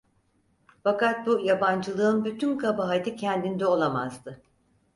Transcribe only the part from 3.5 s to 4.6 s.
olamazdı.